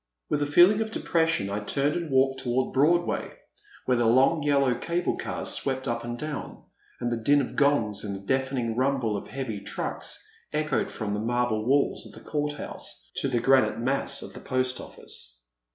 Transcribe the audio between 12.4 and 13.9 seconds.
House to the g^nite